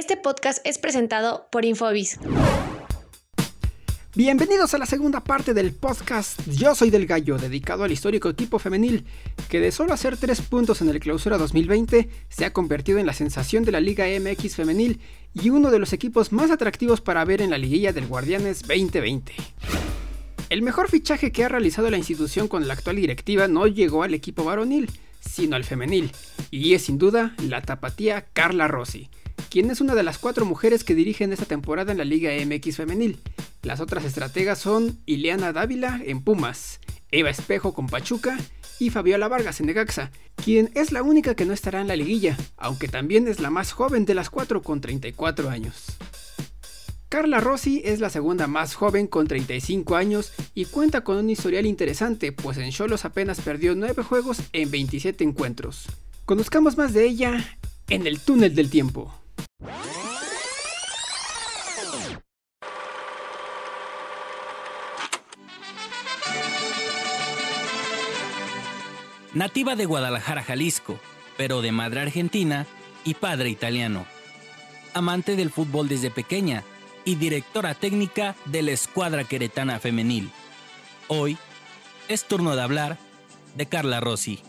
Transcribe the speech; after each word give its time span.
Este 0.00 0.16
podcast 0.16 0.66
es 0.66 0.78
presentado 0.78 1.46
por 1.52 1.66
Infobis. 1.66 2.18
Bienvenidos 4.14 4.72
a 4.72 4.78
la 4.78 4.86
segunda 4.86 5.20
parte 5.20 5.52
del 5.52 5.74
podcast 5.74 6.40
Yo 6.46 6.74
Soy 6.74 6.88
del 6.88 7.06
Gallo, 7.06 7.36
dedicado 7.36 7.84
al 7.84 7.92
histórico 7.92 8.30
equipo 8.30 8.58
femenil, 8.58 9.04
que 9.50 9.60
de 9.60 9.70
solo 9.70 9.92
hacer 9.92 10.16
3 10.16 10.40
puntos 10.40 10.80
en 10.80 10.88
el 10.88 11.00
clausura 11.00 11.36
2020 11.36 12.08
se 12.30 12.44
ha 12.46 12.52
convertido 12.54 12.98
en 12.98 13.04
la 13.04 13.12
sensación 13.12 13.62
de 13.62 13.72
la 13.72 13.80
Liga 13.80 14.06
MX 14.06 14.56
femenil 14.56 15.00
y 15.34 15.50
uno 15.50 15.70
de 15.70 15.78
los 15.78 15.92
equipos 15.92 16.32
más 16.32 16.50
atractivos 16.50 17.02
para 17.02 17.22
ver 17.26 17.42
en 17.42 17.50
la 17.50 17.58
liguilla 17.58 17.92
del 17.92 18.06
Guardianes 18.06 18.62
2020. 18.62 19.34
El 20.48 20.62
mejor 20.62 20.88
fichaje 20.88 21.30
que 21.30 21.44
ha 21.44 21.50
realizado 21.50 21.90
la 21.90 21.98
institución 21.98 22.48
con 22.48 22.66
la 22.66 22.72
actual 22.72 22.96
directiva 22.96 23.48
no 23.48 23.66
llegó 23.66 24.02
al 24.02 24.14
equipo 24.14 24.44
varonil, 24.44 24.90
sino 25.20 25.56
al 25.56 25.64
femenil, 25.64 26.10
y 26.50 26.72
es 26.72 26.84
sin 26.84 26.96
duda 26.96 27.34
la 27.46 27.60
tapatía 27.60 28.24
Carla 28.32 28.66
Rossi, 28.66 29.10
quien 29.50 29.70
es 29.70 29.80
una 29.80 29.96
de 29.96 30.04
las 30.04 30.18
cuatro 30.18 30.46
mujeres 30.46 30.84
que 30.84 30.94
dirigen 30.94 31.32
esta 31.32 31.44
temporada 31.44 31.90
en 31.90 31.98
la 31.98 32.04
Liga 32.04 32.30
MX 32.46 32.76
femenil. 32.76 33.18
Las 33.62 33.80
otras 33.80 34.04
estrategas 34.04 34.60
son 34.60 35.00
Ileana 35.06 35.52
Dávila 35.52 36.00
en 36.04 36.22
Pumas, 36.22 36.78
Eva 37.10 37.30
Espejo 37.30 37.74
con 37.74 37.88
Pachuca 37.88 38.38
y 38.78 38.90
Fabiola 38.90 39.28
Vargas 39.28 39.60
en 39.60 39.66
Necaxa, 39.66 40.12
quien 40.36 40.70
es 40.74 40.92
la 40.92 41.02
única 41.02 41.34
que 41.34 41.44
no 41.44 41.52
estará 41.52 41.80
en 41.80 41.88
la 41.88 41.96
liguilla, 41.96 42.38
aunque 42.56 42.86
también 42.86 43.26
es 43.26 43.40
la 43.40 43.50
más 43.50 43.72
joven 43.72 44.06
de 44.06 44.14
las 44.14 44.30
cuatro 44.30 44.62
con 44.62 44.80
34 44.80 45.50
años. 45.50 45.98
Carla 47.08 47.40
Rossi 47.40 47.82
es 47.84 47.98
la 47.98 48.08
segunda 48.08 48.46
más 48.46 48.76
joven 48.76 49.08
con 49.08 49.26
35 49.26 49.96
años 49.96 50.32
y 50.54 50.66
cuenta 50.66 51.02
con 51.02 51.16
un 51.16 51.28
historial 51.28 51.66
interesante, 51.66 52.30
pues 52.30 52.56
en 52.56 52.70
Cholos 52.70 53.04
apenas 53.04 53.40
perdió 53.40 53.74
9 53.74 54.04
juegos 54.04 54.38
en 54.52 54.70
27 54.70 55.24
encuentros. 55.24 55.86
Conozcamos 56.24 56.76
más 56.76 56.92
de 56.92 57.06
ella 57.06 57.58
en 57.88 58.06
el 58.06 58.20
túnel 58.20 58.54
del 58.54 58.70
tiempo. 58.70 59.12
Nativa 69.32 69.76
de 69.76 69.86
Guadalajara, 69.86 70.42
Jalisco, 70.42 70.98
pero 71.36 71.62
de 71.62 71.72
madre 71.72 72.00
argentina 72.00 72.66
y 73.04 73.14
padre 73.14 73.48
italiano. 73.48 74.06
Amante 74.92 75.36
del 75.36 75.50
fútbol 75.50 75.88
desde 75.88 76.10
pequeña 76.10 76.64
y 77.04 77.14
directora 77.14 77.74
técnica 77.74 78.34
de 78.46 78.62
la 78.62 78.72
escuadra 78.72 79.24
queretana 79.24 79.78
femenil. 79.78 80.30
Hoy 81.08 81.38
es 82.08 82.24
turno 82.24 82.56
de 82.56 82.62
hablar 82.62 82.98
de 83.56 83.66
Carla 83.66 84.00
Rossi. 84.00 84.42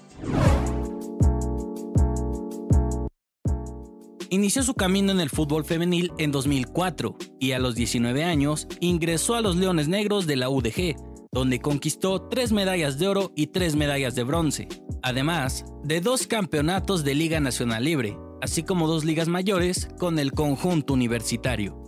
Inició 4.34 4.64
su 4.64 4.76
camino 4.76 5.12
en 5.12 5.20
el 5.20 5.30
fútbol 5.30 5.66
femenil 5.66 6.14
en 6.18 6.32
2004 6.32 7.18
y 7.38 7.52
a 7.52 7.60
los 7.60 7.76
19 7.76 8.24
años 8.24 8.66
ingresó 8.80 9.36
a 9.36 9.42
los 9.42 9.58
Leones 9.58 9.90
Negros 9.90 10.26
de 10.26 10.38
la 10.38 10.48
UDG, 10.48 10.96
donde 11.34 11.60
conquistó 11.60 12.30
tres 12.30 12.54
medallas 12.54 12.98
de 12.98 13.10
oro 13.10 13.34
y 13.36 13.48
tres 13.48 13.76
medallas 13.76 14.16
de 14.16 14.24
bronce, 14.24 14.70
además 15.04 15.66
de 15.84 16.00
dos 16.00 16.28
campeonatos 16.28 17.04
de 17.04 17.14
Liga 17.14 17.42
Nacional 17.42 17.84
Libre, 17.84 18.18
así 18.42 18.64
como 18.64 18.88
dos 18.88 19.04
ligas 19.04 19.28
mayores 19.28 19.90
con 20.00 20.18
el 20.18 20.32
conjunto 20.32 20.94
universitario. 20.94 21.84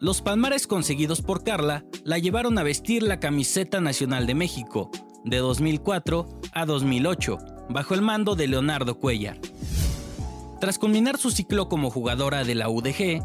Los 0.00 0.22
palmares 0.22 0.66
conseguidos 0.66 1.20
por 1.20 1.44
Carla 1.44 1.84
la 2.02 2.16
llevaron 2.16 2.56
a 2.56 2.62
vestir 2.62 3.02
la 3.02 3.20
camiseta 3.20 3.78
nacional 3.78 4.26
de 4.26 4.36
México, 4.36 4.90
de 5.22 5.36
2004 5.36 6.40
a 6.54 6.64
2008, 6.64 7.36
bajo 7.68 7.92
el 7.92 8.00
mando 8.00 8.36
de 8.36 8.48
Leonardo 8.48 8.98
Cuellar. 8.98 9.38
Tras 10.64 10.78
culminar 10.78 11.18
su 11.18 11.30
ciclo 11.30 11.68
como 11.68 11.90
jugadora 11.90 12.42
de 12.42 12.54
la 12.54 12.70
UDG, 12.70 13.20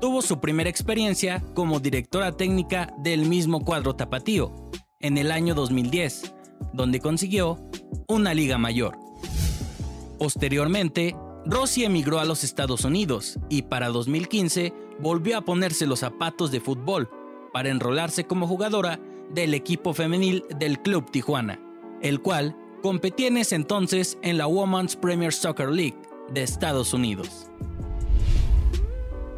tuvo 0.00 0.22
su 0.22 0.38
primera 0.38 0.70
experiencia 0.70 1.42
como 1.52 1.80
directora 1.80 2.30
técnica 2.30 2.94
del 2.98 3.26
mismo 3.26 3.64
cuadro 3.64 3.96
tapatío, 3.96 4.70
en 5.00 5.18
el 5.18 5.32
año 5.32 5.56
2010, 5.56 6.36
donde 6.72 7.00
consiguió 7.00 7.58
una 8.06 8.32
liga 8.32 8.58
mayor. 8.58 8.96
Posteriormente, 10.20 11.16
Rossi 11.44 11.84
emigró 11.84 12.20
a 12.20 12.24
los 12.24 12.44
Estados 12.44 12.84
Unidos 12.84 13.40
y 13.48 13.62
para 13.62 13.88
2015 13.88 14.72
volvió 15.00 15.38
a 15.38 15.44
ponerse 15.44 15.88
los 15.88 15.98
zapatos 15.98 16.52
de 16.52 16.60
fútbol 16.60 17.10
para 17.52 17.70
enrolarse 17.70 18.22
como 18.22 18.46
jugadora 18.46 19.00
del 19.32 19.54
equipo 19.54 19.94
femenil 19.94 20.44
del 20.60 20.80
Club 20.80 21.10
Tijuana, 21.10 21.58
el 22.02 22.20
cual 22.20 22.56
competía 22.82 23.26
en 23.26 23.38
ese 23.38 23.56
entonces 23.56 24.16
en 24.22 24.38
la 24.38 24.46
Women's 24.46 24.94
Premier 24.94 25.32
Soccer 25.32 25.70
League, 25.70 25.96
de 26.30 26.42
Estados 26.42 26.94
Unidos. 26.94 27.48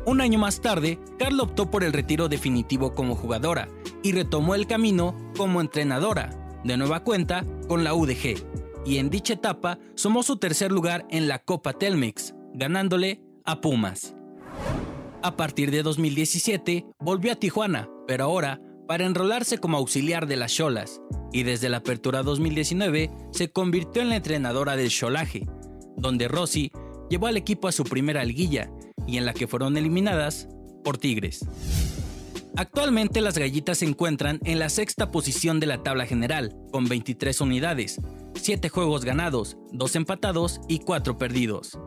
Un 0.05 0.21
año 0.21 0.39
más 0.39 0.61
tarde, 0.61 1.01
Carla 1.19 1.43
optó 1.43 1.71
por 1.71 1.83
el 1.83 1.93
retiro 1.93 2.29
definitivo 2.29 2.95
como 2.95 3.17
jugadora 3.17 3.69
y 4.03 4.13
retomó 4.13 4.55
el 4.55 4.69
camino 4.69 5.17
como 5.37 5.61
entrenadora, 5.61 6.31
de 6.63 6.77
nueva 6.77 7.01
cuenta 7.01 7.45
con 7.67 7.83
la 7.83 7.93
UDG, 7.93 8.37
y 8.87 8.99
en 8.99 9.11
dicha 9.11 9.35
etapa 9.35 9.79
sumó 9.97 10.23
su 10.23 10.37
tercer 10.37 10.71
lugar 10.71 11.07
en 11.11 11.27
la 11.27 11.41
Copa 11.41 11.73
Telmex, 11.73 12.35
ganándole 12.55 13.21
a 13.45 13.61
Pumas. 13.61 14.15
A 15.23 15.37
partir 15.37 15.73
de 15.73 15.83
2017 15.83 16.87
volvió 17.01 17.33
a 17.33 17.37
Tijuana, 17.37 17.89
pero 18.07 18.25
ahora 18.25 18.61
para 18.87 19.07
enrolarse 19.07 19.59
como 19.59 19.77
auxiliar 19.77 20.29
de 20.29 20.37
las 20.37 20.55
Cholas, 20.55 21.01
y 21.33 21.43
desde 21.43 21.69
la 21.69 21.79
apertura 21.79 22.23
2019 22.23 23.11
se 23.33 23.51
convirtió 23.51 24.03
en 24.03 24.11
la 24.11 24.17
entrenadora 24.17 24.77
del 24.77 24.91
Cholaje, 24.91 25.47
donde 25.97 26.29
Rossi 26.29 26.71
llevó 27.11 27.27
al 27.27 27.37
equipo 27.37 27.69
a 27.69 27.73
su 27.73 27.84
primera 27.84 28.25
liguilla 28.25 28.71
y 29.07 29.17
en 29.17 29.27
la 29.27 29.33
que 29.33 29.47
fueron 29.47 29.77
eliminadas 29.77 30.49
por 30.84 30.99
Tigres. 30.99 31.45
Actualmente 32.57 33.21
las 33.21 33.37
gallitas 33.37 33.79
se 33.79 33.84
encuentran 33.84 34.41
en 34.45 34.59
la 34.59 34.71
sexta 34.71 35.11
posición 35.11 35.61
de 35.61 35.67
la 35.67 35.83
tabla 35.83 36.07
general, 36.07 36.57
con 36.73 36.89
23 36.89 37.41
unidades, 37.43 38.01
7 38.34 38.69
juegos 38.71 39.05
ganados, 39.05 39.59
2 39.73 39.97
empatados 39.97 40.61
y 40.67 40.79
4 40.79 41.19
perdidos. 41.19 41.79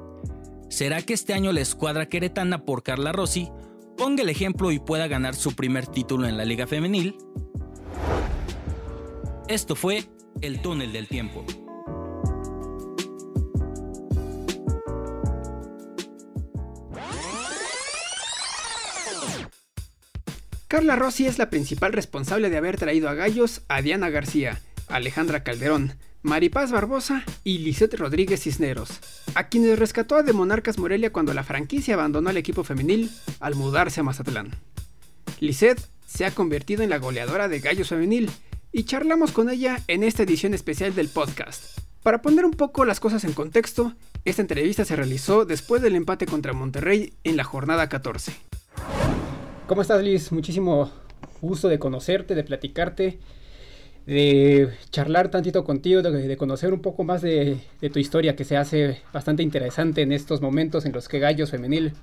¿Será 0.70 1.02
que 1.02 1.14
este 1.14 1.34
año 1.34 1.52
la 1.52 1.62
escuadra 1.62 2.08
queretana 2.08 2.66
por 2.66 2.84
Carla 2.84 3.12
Rossi 3.12 3.50
ponga 3.98 4.22
el 4.22 4.30
ejemplo 4.30 4.72
y 4.72 4.80
pueda 4.80 5.08
ganar 5.08 5.34
su 5.34 5.56
primer 5.56 5.88
título 5.88 6.28
en 6.28 6.38
la 6.38 6.46
Liga 6.46 6.68
Femenil? 6.68 7.18
Esto 9.48 9.76
fue 9.76 10.04
El 10.42 10.62
Túnel 10.62 10.94
del 10.94 11.08
Tiempo. 11.08 11.44
Carla 20.70 20.96
Rossi 20.96 21.26
es 21.26 21.40
la 21.40 21.50
principal 21.50 21.94
responsable 21.94 22.52
de 22.52 22.58
haber 22.58 22.78
traído 22.78 23.10
a 23.10 23.16
Gallos 23.16 23.64
a 23.70 23.82
Diana 23.82 24.12
García, 24.12 24.62
Alejandra 24.88 25.44
Calderón, 25.44 25.96
Maripaz 26.22 26.70
Barbosa 26.70 27.24
y 27.44 27.58
Lisette 27.58 27.98
Rodríguez 27.98 28.44
Cisneros, 28.44 29.00
a 29.34 29.48
quienes 29.48 29.80
rescató 29.80 30.22
de 30.22 30.32
Monarcas 30.32 30.78
Morelia 30.78 31.12
cuando 31.12 31.34
la 31.34 31.44
franquicia 31.44 31.96
abandonó 31.96 32.30
al 32.30 32.38
equipo 32.38 32.64
femenil 32.64 33.10
al 33.40 33.56
mudarse 33.56 34.02
a 34.02 34.04
Mazatlán. 34.04 34.52
Lisette 35.40 35.82
se 36.06 36.26
ha 36.26 36.36
convertido 36.36 36.84
en 36.84 36.92
la 36.92 37.00
goleadora 37.00 37.48
de 37.48 37.62
Gallos 37.62 37.90
Femenil 37.90 38.30
y 38.72 38.84
charlamos 38.84 39.32
con 39.32 39.50
ella 39.50 39.82
en 39.88 40.04
esta 40.04 40.22
edición 40.22 40.54
especial 40.54 40.94
del 40.94 41.10
podcast. 41.10 41.80
Para 42.04 42.22
poner 42.22 42.46
un 42.46 42.54
poco 42.54 42.86
las 42.86 43.00
cosas 43.00 43.24
en 43.24 43.34
contexto, 43.34 43.96
esta 44.24 44.44
entrevista 44.44 44.86
se 44.86 44.96
realizó 44.96 45.46
después 45.46 45.82
del 45.82 45.96
empate 45.96 46.28
contra 46.28 46.54
Monterrey 46.54 47.16
en 47.24 47.38
la 47.38 47.44
jornada 47.44 47.90
14. 47.90 48.34
¿Cómo 49.70 49.84
estás, 49.84 50.04
Liz? 50.04 50.32
Muchísimo 50.32 50.90
gusto 51.44 51.68
de 51.68 51.78
conocerte, 51.78 52.34
de 52.34 52.44
platicarte, 52.44 53.20
de 54.08 54.70
charlar 54.90 55.30
tantito 55.30 55.64
contigo, 55.64 56.02
de, 56.02 56.38
conocer 56.38 56.74
un 56.74 56.82
poco 56.82 57.04
más 57.04 57.22
de, 57.22 57.60
tu 57.94 58.00
historia 58.00 58.36
que 58.36 58.46
se 58.46 58.58
hace 58.58 59.04
bastante 59.14 59.44
interesante 59.44 60.02
en 60.02 60.12
estos 60.12 60.42
momentos 60.42 60.88
en 60.88 60.92
los 60.92 61.08
que 61.08 61.20
Gallos 61.20 61.52
Femenil 61.52 61.94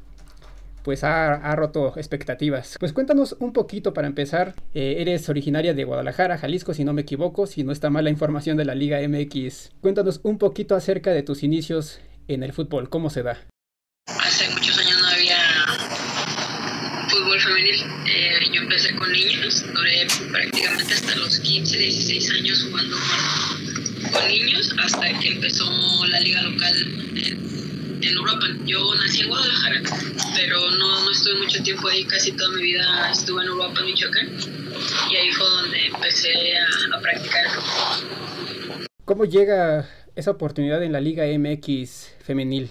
pues 0.84 1.02
ha, 1.02 1.56
roto 1.56 1.94
expectativas. 1.96 2.76
Pues 2.78 2.92
cuéntanos 2.92 3.34
un 3.40 3.52
poquito 3.52 3.92
para 3.92 4.06
empezar. 4.06 4.54
Eh, 4.72 4.98
eres 4.98 5.28
originaria 5.28 5.74
de 5.74 5.82
Guadalajara, 5.82 6.38
Jalisco, 6.38 6.72
si 6.72 6.84
no 6.84 6.92
me 6.92 7.02
equivoco, 7.02 7.48
si 7.48 7.64
no 7.64 7.72
está 7.72 7.90
mal 7.90 8.04
la 8.04 8.10
información 8.10 8.56
de 8.56 8.64
la 8.64 8.76
Liga 8.76 9.00
MX. 9.08 9.72
Cuéntanos 9.80 10.20
un 10.22 10.38
poquito 10.38 10.76
acerca 10.76 11.10
de 11.10 11.24
tus 11.24 11.42
inicios 11.42 11.98
en 12.28 12.44
el 12.44 12.52
fútbol, 12.52 12.88
¿cómo 12.90 13.10
se 13.10 13.24
da? 13.24 13.38
Con 18.96 19.12
niños, 19.12 19.64
duré 19.74 20.06
prácticamente 20.30 20.94
hasta 20.94 21.14
los 21.16 21.38
15, 21.40 21.78
16 21.78 22.30
años 22.30 22.66
jugando 22.68 22.96
con, 24.12 24.28
niños, 24.28 24.74
hasta 24.84 25.18
que 25.18 25.28
empezó 25.28 25.64
la 26.06 26.20
liga 26.20 26.42
local 26.42 26.76
en, 27.16 27.46
Europa. 28.02 28.46
Yo 28.64 28.94
nací 28.94 29.22
en 29.22 29.28
Guadalajara, 29.28 29.82
pero 30.36 30.70
no, 30.72 31.04
no 31.04 31.10
estuve 31.10 31.38
mucho 31.42 31.62
tiempo 31.62 31.88
ahí, 31.88 32.04
casi 32.04 32.32
toda 32.32 32.50
mi 32.56 32.62
vida 32.62 33.10
estuve 33.10 33.42
en 33.42 33.48
Europa, 33.48 33.82
Michoacán, 33.82 34.28
y 35.10 35.16
ahí 35.16 35.32
fue 35.32 35.46
donde 35.46 35.86
empecé 35.86 36.56
a, 36.56 36.96
a 36.96 37.00
practicar. 37.00 37.46
¿Cómo 39.04 39.24
llega 39.24 39.88
esa 40.16 40.30
oportunidad 40.30 40.82
en 40.82 40.92
la 40.92 41.00
Liga 41.00 41.24
MX 41.26 42.10
femenil? 42.24 42.70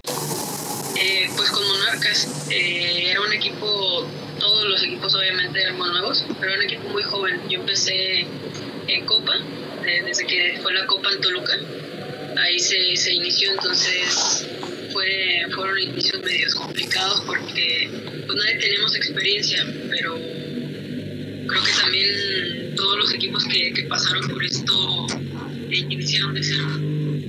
Eh, 0.98 1.30
pues 1.36 1.50
con 1.52 1.66
Monarcas. 1.68 2.50
Eh, 2.50 3.12
era 3.12 3.22
un 3.22 3.32
equipo, 3.34 4.08
equipos 4.86 5.16
obviamente 5.16 5.62
eran 5.62 5.78
nuevos, 5.78 6.26
pero 6.40 6.52
era 6.52 6.60
un 6.60 6.64
equipo 6.64 6.90
muy 6.90 7.04
joven. 7.04 7.42
Yo 7.50 7.60
empecé 7.60 8.26
en 8.88 9.06
Copa, 9.06 9.34
eh, 9.86 10.04
desde 10.06 10.26
que 10.26 10.60
fue 10.62 10.74
la 10.74 10.86
Copa 10.86 11.12
en 11.12 11.22
Toluca. 11.22 11.54
Ahí 12.38 12.60
se, 12.60 12.96
se 12.96 13.14
inició, 13.14 13.52
entonces 13.52 14.48
fue, 14.92 15.46
fueron 15.54 15.78
inicios 15.80 16.22
medios 16.24 16.54
complicados 16.56 17.22
porque 17.26 17.90
pues 18.26 18.38
nadie 18.38 18.60
teníamos 18.60 18.96
experiencia, 18.96 19.66
pero 19.90 20.16
creo 20.16 21.64
que 21.64 21.72
también 21.82 22.76
todos 22.76 22.98
los 22.98 23.14
equipos 23.14 23.46
que, 23.46 23.74
que 23.74 23.84
pasaron 23.84 24.28
por 24.28 24.44
esto 24.44 25.08
eh, 25.70 25.78
iniciaron 25.90 26.34
de 26.36 26.44
cero. 26.44 26.66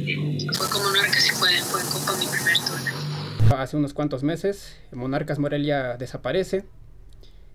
Eh, 0.09 0.39
fue 0.55 0.69
como 0.69 0.87
Monarcas 0.87 1.27
y 1.27 1.35
fue, 1.35 1.51
fue 1.63 1.81
en 1.81 1.87
Copa 1.89 2.17
mi 2.19 2.27
primer 2.27 2.57
torneo. 2.59 3.57
Hace 3.57 3.77
unos 3.77 3.95
cuantos 3.95 4.23
meses, 4.23 4.77
Monarcas 4.93 5.39
Morelia 5.39 5.97
desaparece 5.97 6.65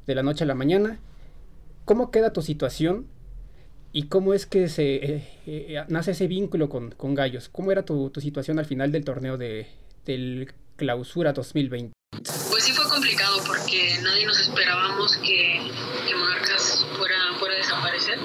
de 0.07 0.15
la 0.15 0.23
noche 0.23 0.43
a 0.43 0.47
la 0.47 0.55
mañana. 0.55 0.99
¿Cómo 1.85 2.11
queda 2.11 2.33
tu 2.33 2.41
situación 2.41 3.07
y 3.91 4.03
cómo 4.03 4.33
es 4.33 4.45
que 4.45 4.69
se 4.69 4.95
eh, 4.95 5.27
eh, 5.45 5.83
nace 5.87 6.11
ese 6.11 6.27
vínculo 6.27 6.69
con, 6.69 6.91
con 6.91 7.15
Gallos? 7.15 7.49
¿Cómo 7.49 7.71
era 7.71 7.83
tu, 7.83 8.09
tu, 8.09 8.21
situación 8.21 8.59
al 8.59 8.65
final 8.65 8.91
del 8.91 9.03
torneo 9.03 9.37
de, 9.37 9.67
del 10.05 10.53
Clausura 10.75 11.33
2020? 11.33 11.93
Pues 12.49 12.63
sí 12.63 12.71
fue 12.73 12.87
complicado 12.89 13.37
porque 13.45 13.97
nadie 14.01 14.25
nos 14.25 14.39
esperábamos 14.39 15.17
que, 15.17 15.71
que 16.07 16.15
Monarcas 16.15 16.85
fuera, 16.97 17.15
fuera 17.39 17.55
a 17.55 17.57
desaparecer. 17.57 18.19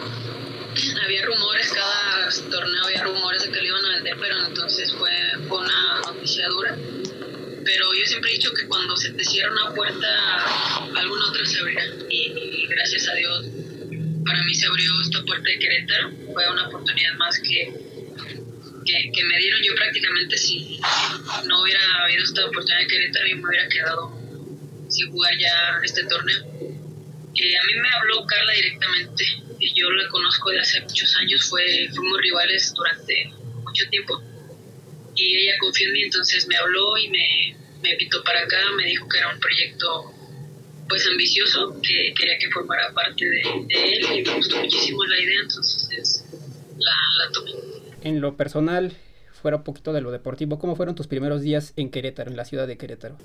Había 1.04 1.24
rumores, 1.24 1.72
cada 1.72 2.50
torneo 2.50 2.84
había 2.84 3.04
rumores 3.04 3.42
de 3.42 3.50
que 3.50 3.60
lo 3.60 3.66
iban 3.66 3.84
a 3.84 3.88
vender, 3.96 4.16
pero 4.20 4.46
entonces 4.46 4.92
fue, 4.92 5.10
fue 5.48 5.58
una 5.58 6.02
noticia 6.12 6.46
dura. 6.48 6.76
Pero 7.66 7.84
yo 7.98 8.06
siempre 8.06 8.30
he 8.30 8.34
dicho 8.34 8.52
que 8.54 8.64
cuando 8.68 8.96
se 8.96 9.10
te 9.10 9.24
cierra 9.24 9.50
una 9.50 9.74
puerta, 9.74 10.06
alguna 10.94 11.26
otra 11.26 11.44
se 11.44 11.58
abrirá. 11.58 11.84
Y, 12.08 12.64
gracias 12.68 13.08
a 13.08 13.14
Dios, 13.14 13.46
para 14.24 14.44
mí 14.44 14.54
se 14.54 14.66
abrió 14.66 14.92
esta 15.02 15.24
puerta 15.24 15.50
de 15.50 15.58
Querétaro. 15.58 16.12
Fue 16.32 16.48
una 16.48 16.68
oportunidad 16.68 17.14
más 17.14 17.40
que, 17.40 17.74
que, 18.84 19.10
que, 19.12 19.24
me 19.24 19.38
dieron 19.38 19.60
yo 19.64 19.74
prácticamente 19.74 20.38
si 20.38 20.80
no 21.48 21.62
hubiera 21.62 22.04
habido 22.04 22.22
esta 22.22 22.46
oportunidad 22.46 22.78
de 22.78 22.86
Querétaro 22.86 23.26
yo 23.26 23.36
me 23.36 23.48
hubiera 23.48 23.68
quedado 23.68 24.26
sin 24.88 25.10
jugar 25.10 25.32
ya 25.36 25.80
este 25.82 26.04
torneo. 26.04 26.44
Eh, 27.34 27.58
a 27.58 27.64
mí 27.66 27.74
me 27.82 27.88
habló 27.88 28.24
Carla 28.26 28.52
directamente, 28.52 29.24
yo 29.74 29.90
la 29.90 30.08
conozco 30.08 30.50
de 30.50 30.60
hace 30.60 30.80
muchos 30.82 31.16
años, 31.16 31.42
fue, 31.42 31.88
fuimos 31.92 32.20
rivales 32.20 32.72
durante 32.74 33.32
mucho 33.64 33.88
tiempo 33.90 34.22
y 35.16 35.36
ella 35.36 35.54
confió 35.60 35.86
en 35.86 35.92
mí, 35.92 36.02
entonces 36.02 36.46
me 36.46 36.56
habló 36.56 36.96
y 36.98 37.08
me, 37.08 37.56
me 37.82 37.92
invitó 37.92 38.22
para 38.24 38.40
acá, 38.40 38.58
me 38.76 38.84
dijo 38.84 39.08
que 39.08 39.18
era 39.18 39.32
un 39.32 39.40
proyecto 39.40 40.12
pues 40.88 41.04
ambicioso, 41.08 41.80
que 41.82 42.14
quería 42.16 42.38
que 42.38 42.48
formara 42.50 42.92
parte 42.92 43.24
de, 43.24 43.42
de 43.66 43.92
él 43.94 44.06
y 44.18 44.22
me 44.22 44.34
gustó 44.34 44.56
muchísimo 44.58 45.04
la 45.04 45.18
idea, 45.18 45.40
entonces 45.42 46.24
la, 46.78 46.92
la 47.24 47.32
tomé 47.32 47.76
en 48.06 48.20
lo 48.20 48.36
personal, 48.36 48.92
fuera 49.42 49.56
un 49.56 49.64
poquito 49.64 49.92
de 49.92 50.00
lo 50.00 50.12
deportivo, 50.12 50.60
¿cómo 50.60 50.76
fueron 50.76 50.94
tus 50.94 51.08
primeros 51.08 51.42
días 51.42 51.72
en 51.76 51.90
Querétaro, 51.90 52.30
en 52.30 52.36
la 52.36 52.44
ciudad 52.44 52.66
de 52.68 52.78
Querétaro? 52.78 53.18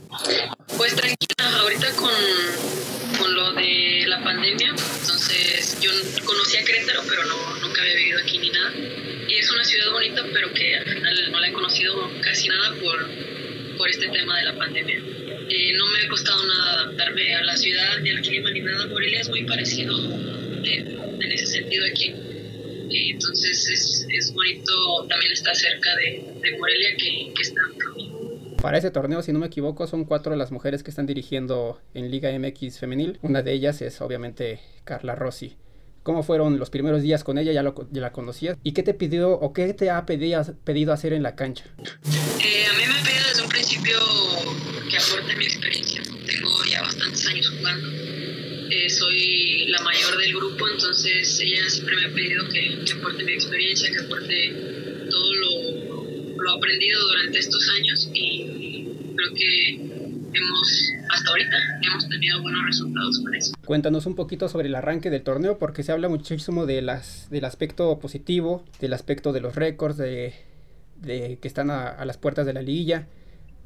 Pues 0.75 0.95
tranquila, 0.95 1.59
ahorita 1.59 1.95
con, 1.95 2.09
con 3.19 3.35
lo 3.35 3.53
de 3.53 4.05
la 4.07 4.23
pandemia, 4.23 4.69
entonces 4.69 5.77
yo 5.79 5.91
conocía 6.25 6.63
Querétaro, 6.65 7.01
pero 7.07 7.25
no, 7.25 7.59
nunca 7.59 7.81
había 7.81 7.95
vivido 7.95 8.19
aquí 8.21 8.39
ni 8.39 8.49
nada. 8.49 8.71
Y 9.31 9.36
es 9.39 9.50
una 9.50 9.63
ciudad 9.63 9.92
bonita, 9.94 10.24
pero 10.33 10.54
que 10.54 10.75
al 10.75 10.86
final 10.86 11.31
no 11.31 11.39
la 11.39 11.48
he 11.48 11.54
conocido 11.54 12.12
casi 12.22 12.50
nada 12.50 12.75
por, 12.81 13.78
por 13.78 13.89
este 13.89 14.10
tema 14.10 14.38
de 14.39 14.44
la 14.44 14.57
pandemia. 14.57 14.98
Eh, 14.98 15.74
no 15.78 15.86
me 15.88 16.06
ha 16.06 16.10
costado 16.10 16.45
nada 16.45 16.81
adaptarme 16.81 17.36
a 17.36 17.44
la 17.44 17.56
ciudad, 17.56 18.00
ni 18.01 18.10
al 18.10 18.22
clima, 18.22 18.51
ni 18.51 18.60
nada. 18.60 18.88
Morelia 18.88 19.22
es 19.22 19.30
muy 19.30 19.45
parecido 19.45 19.98
eh, 20.66 20.98
en 21.19 21.31
ese 21.31 21.45
sentido 21.45 21.86
aquí 21.89 22.13
y 22.89 23.12
entonces 23.12 23.69
es, 23.69 24.07
es, 24.10 24.33
bonito 24.33 25.07
también 25.07 25.31
estar 25.31 25.56
cerca 25.56 25.95
de, 25.95 26.25
de 26.42 26.57
Morelia 26.57 26.89
que, 26.98 27.31
que 27.34 27.42
está 27.42 27.62
para 28.62 28.77
ese 28.77 28.92
torneo, 28.92 29.24
si 29.24 29.34
no 29.34 29.39
me 29.39 29.48
equivoco, 29.48 29.88
son 29.88 30.06
cuatro 30.06 30.36
las 30.36 30.51
mujeres 30.51 30.84
que 30.84 30.92
están 30.92 31.07
dirigiendo 31.07 31.81
en 31.95 32.12
Liga 32.12 32.30
MX 32.38 32.77
femenil. 32.77 33.18
Una 33.24 33.42
de 33.42 33.54
ellas 33.54 33.81
es 33.81 34.00
obviamente 34.01 34.60
Carla 34.84 35.16
Rossi. 35.16 35.57
¿Cómo 36.03 36.24
fueron 36.24 36.57
los 36.57 36.69
primeros 36.69 37.01
días 37.01 37.24
con 37.24 37.38
ella? 37.38 37.51
¿Ya, 37.51 37.63
lo, 37.63 37.75
ya 37.92 38.01
la 38.01 38.12
conocías? 38.12 38.57
¿Y 38.63 38.71
qué 38.71 38.83
te 38.83 38.94
pidió 38.94 39.31
o 39.31 39.53
qué 39.53 39.74
te 39.74 39.89
ha 39.89 40.06
pedido, 40.06 40.44
pedido 40.63 40.94
hacer 40.94 41.13
en 41.13 41.24
la 41.24 41.36
cancha? 41.36 41.65
Eh, 42.44 42.65
a 42.65 42.77
mí 42.77 42.83
me 42.88 43.00
ha 43.00 43.03
pedido 43.03 43.27
desde 43.27 43.44
un 43.44 43.50
principio 43.50 43.98
que 44.89 44.98
aporte 44.98 45.36
mi 45.36 45.45
experiencia. 45.45 46.01
Tengo 46.25 46.50
ya 46.69 46.81
bastantes 46.81 47.27
años 47.27 47.53
jugando 47.57 47.88
eh, 48.71 48.89
soy 48.89 49.65
la 49.68 49.81
mayor 49.81 50.18
del 50.18 50.33
grupo, 50.33 50.65
entonces 50.69 51.39
ella 51.42 51.69
siempre 51.69 51.94
me 51.98 52.06
ha 52.06 52.13
pedido 52.13 52.48
que, 52.48 52.80
que 52.86 52.94
aporte 52.94 53.24
mi 53.25 53.33
experiencia, 53.33 53.92
que 53.92 54.00
aporte 54.00 54.53
todo 55.09 55.33
lo, 55.36 56.42
lo, 56.42 56.51
aprendido 56.51 57.01
durante 57.01 57.39
estos 57.39 57.68
años 57.68 58.09
y 58.13 58.88
creo 59.18 59.33
que 59.33 59.90
hemos, 60.33 60.94
hasta 61.10 61.30
ahorita, 61.30 61.57
hemos 61.81 62.10
tenido 62.10 62.42
buenos 62.42 62.66
resultados 62.66 63.19
con 63.19 63.36
eso. 63.36 63.54
Cuéntanos 63.66 64.06
un 64.06 64.16
poquito 64.16 64.48
sobre 64.50 64.68
el 64.68 64.75
arranque 64.75 65.10
del 65.10 65.24
torneo, 65.24 65.57
porque 65.57 65.83
se 65.83 65.92
habla 65.92 66.10
muchísimo 66.10 66.66
de 66.66 66.81
las, 66.81 67.30
del 67.30 67.45
aspecto 67.45 68.00
positivo, 68.00 68.63
del 68.80 68.94
aspecto 68.94 69.33
de 69.33 69.42
los 69.42 69.56
récords, 69.56 69.98
de, 69.98 70.33
de 71.01 71.38
que 71.42 71.48
están 71.48 71.69
a, 71.72 71.88
a 71.88 72.06
las 72.06 72.18
puertas 72.18 72.45
de 72.45 72.54
la 72.54 72.62
liguilla 72.62 73.07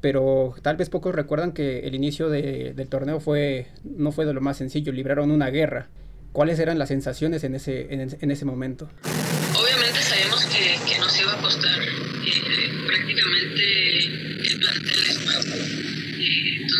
pero 0.00 0.54
tal 0.62 0.76
vez 0.76 0.90
pocos 0.90 1.14
recuerdan 1.14 1.52
que 1.52 1.80
el 1.80 1.94
inicio 1.94 2.28
de, 2.28 2.74
del 2.74 2.88
torneo 2.88 3.18
fue 3.18 3.66
no 3.82 4.12
fue 4.12 4.26
de 4.26 4.34
lo 4.34 4.40
más 4.40 4.58
sencillo, 4.58 4.92
libraron 4.92 5.30
una 5.30 5.50
guerra. 5.50 5.88
¿Cuáles 6.32 6.58
eran 6.58 6.78
las 6.78 6.88
sensaciones 6.88 7.44
en 7.44 7.54
ese, 7.54 7.92
en, 7.92 8.16
en 8.20 8.30
ese 8.30 8.44
momento? 8.44 8.90
Obviamente 9.58 10.00
sabíamos 10.02 10.44
que, 10.46 10.78
que 10.86 10.98
nos 10.98 11.18
iba 11.18 11.32
a 11.32 11.40
costar, 11.40 11.82
eh, 11.82 12.86
prácticamente 12.86 14.04
el 14.46 14.60
plantel 14.60 15.00
es 15.08 15.24
nuevo, 15.24 15.65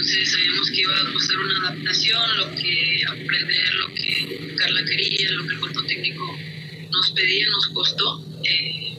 entonces 0.07 0.31
sabíamos 0.31 0.71
que 0.71 0.81
iba 0.83 0.95
a 0.95 1.13
costar 1.13 1.37
una 1.37 1.69
adaptación, 1.69 2.37
lo 2.37 2.51
que 2.55 3.03
aprender, 3.09 3.75
lo 3.75 3.93
que 3.93 4.55
Carla 4.57 4.85
quería, 4.85 5.33
lo 5.33 5.49
que 5.49 5.55
el 5.55 5.59
cuerpo 5.59 5.83
técnico 5.83 6.39
nos 6.93 7.11
pedía, 7.11 7.47
nos 7.51 7.67
costó. 7.69 8.25
Eh, 8.45 8.97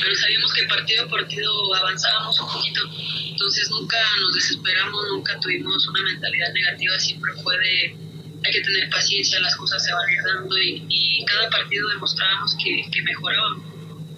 pero 0.00 0.14
sabíamos 0.16 0.50
que 0.54 0.64
partido 0.64 1.04
a 1.04 1.08
partido 1.10 1.74
avanzábamos 1.74 2.40
un 2.40 2.48
poquito, 2.48 2.80
entonces 3.28 3.68
nunca 3.72 3.98
nos 4.20 4.36
desesperamos, 4.36 5.04
nunca 5.10 5.38
tuvimos 5.38 5.86
una 5.86 6.02
mentalidad 6.02 6.50
negativa, 6.54 6.98
siempre 6.98 7.30
fue 7.42 7.58
de 7.58 7.96
hay 8.42 8.52
que 8.52 8.62
tener 8.62 8.88
paciencia, 8.88 9.38
las 9.40 9.54
cosas 9.54 9.84
se 9.84 9.92
van 9.92 10.08
a 10.08 10.12
ir 10.12 10.22
dando 10.22 10.56
y, 10.56 10.86
y 10.88 11.24
cada 11.26 11.50
partido 11.50 11.90
demostrábamos 11.90 12.56
que, 12.64 12.84
que 12.90 13.02
mejorábamos. 13.02 13.66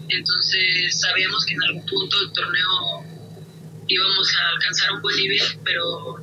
Entonces 0.09 1.01
sabíamos 1.01 1.45
que 1.45 1.55
en 1.55 1.63
algún 1.65 1.87
punto 1.87 2.21
del 2.21 2.33
torneo 2.33 3.10
íbamos 3.91 4.37
a 4.37 4.49
alcanzar 4.55 4.93
un 4.93 5.03
buen 5.03 5.17
nivel, 5.17 5.43
pero 5.65 6.17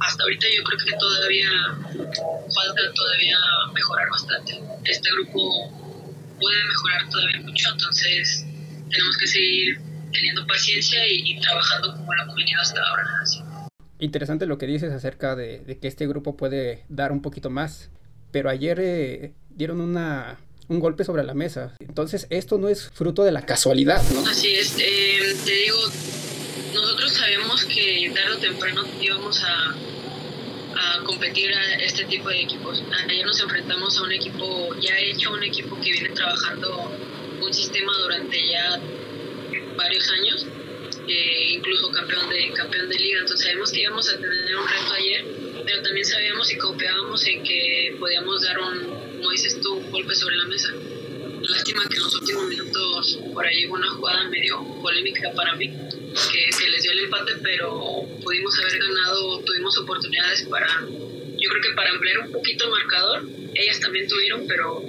hasta 0.00 0.22
ahorita 0.22 0.46
yo 0.54 0.62
creo 0.64 0.78
que 0.84 0.96
todavía 0.98 1.48
falta 2.54 2.92
todavía 2.94 3.36
mejorar 3.72 4.08
bastante. 4.10 4.60
Este 4.84 5.08
grupo 5.12 5.70
puede 6.38 6.64
mejorar 6.68 7.08
todavía 7.08 7.40
mucho, 7.40 7.70
entonces 7.72 8.44
tenemos 8.90 9.16
que 9.16 9.26
seguir 9.26 9.80
teniendo 10.12 10.46
paciencia 10.46 11.06
y, 11.08 11.32
y 11.32 11.40
trabajando 11.40 11.94
como 11.94 12.14
lo 12.14 12.22
hemos 12.22 12.36
venido 12.36 12.60
hasta 12.60 12.80
ahora. 12.80 13.04
Así. 13.22 13.40
Interesante 13.98 14.46
lo 14.46 14.58
que 14.58 14.66
dices 14.66 14.92
acerca 14.92 15.34
de, 15.34 15.60
de, 15.60 15.78
que 15.78 15.88
este 15.88 16.06
grupo 16.06 16.36
puede 16.36 16.84
dar 16.88 17.10
un 17.10 17.22
poquito 17.22 17.48
más, 17.48 17.90
pero 18.30 18.50
ayer 18.50 18.78
eh, 18.80 19.32
dieron 19.50 19.80
una, 19.80 20.38
un 20.68 20.80
golpe 20.80 21.04
sobre 21.04 21.24
la 21.24 21.34
mesa. 21.34 21.74
Entonces 21.80 22.26
esto 22.30 22.58
no 22.58 22.68
es 22.68 22.90
fruto 22.90 23.24
de 23.24 23.32
la 23.32 23.46
casualidad, 23.46 24.02
¿no? 24.12 24.26
Así 24.28 24.54
es. 24.54 24.76
Eh, 24.78 25.36
te 25.44 25.52
digo, 25.52 25.78
sabemos 27.56 27.64
que 27.66 28.10
tarde 28.14 28.34
o 28.34 28.38
temprano 28.38 28.84
íbamos 29.00 29.42
a, 29.42 29.74
a 30.76 31.04
competir 31.04 31.52
a 31.52 31.74
este 31.76 32.04
tipo 32.04 32.28
de 32.28 32.42
equipos. 32.42 32.82
Ayer 33.08 33.24
nos 33.24 33.40
enfrentamos 33.40 33.96
a 33.98 34.02
un 34.02 34.12
equipo 34.12 34.74
ya 34.80 34.98
hecho, 34.98 35.32
un 35.32 35.42
equipo 35.42 35.76
que 35.80 35.92
viene 35.92 36.10
trabajando 36.10 36.90
un 37.40 37.54
sistema 37.54 37.92
durante 37.98 38.36
ya 38.48 38.80
varios 39.76 40.10
años, 40.10 40.46
eh, 41.06 41.52
incluso 41.52 41.90
campeón 41.90 42.28
de, 42.28 42.52
campeón 42.52 42.88
de 42.88 42.96
liga, 42.96 43.20
entonces 43.20 43.46
sabemos 43.46 43.70
que 43.70 43.80
íbamos 43.80 44.08
a 44.08 44.16
tener 44.16 44.56
un 44.56 44.68
reto 44.68 44.92
ayer, 44.92 45.24
pero 45.64 45.82
también 45.82 46.06
sabíamos 46.06 46.52
y 46.52 46.58
confiábamos 46.58 47.26
en 47.26 47.42
que 47.42 47.96
podíamos 47.98 48.42
dar 48.42 48.58
un, 48.58 49.16
como 49.16 49.30
dices 49.30 49.60
tú, 49.60 49.74
un 49.74 49.90
golpe 49.90 50.14
sobre 50.14 50.36
la 50.36 50.46
mesa. 50.46 50.70
Lástima 51.42 51.84
que 51.88 51.96
en 51.96 52.02
los 52.02 52.14
últimos 52.14 52.48
minutos 52.48 53.18
por 53.32 53.46
ahí 53.46 53.66
hubo 53.66 53.74
una 53.74 53.90
jugada 53.90 54.28
medio 54.30 54.64
polémica 54.80 55.30
para 55.36 55.54
mí, 55.56 55.70
que 56.32 56.52
se 56.52 56.68
les 56.68 56.82
dio 56.82 56.92
el 56.92 57.00
empate, 57.00 57.32
pero 57.42 58.06
pudimos 58.22 58.58
haber 58.60 58.78
ganado, 58.78 59.40
tuvimos 59.40 59.76
oportunidades 59.78 60.42
para, 60.48 60.80
yo 60.80 61.50
creo 61.50 61.62
que 61.62 61.74
para 61.74 61.90
ampliar 61.90 62.18
un 62.20 62.32
poquito 62.32 62.64
el 62.64 62.70
marcador, 62.70 63.28
ellas 63.54 63.80
también 63.80 64.06
tuvieron, 64.08 64.46
pero 64.46 64.82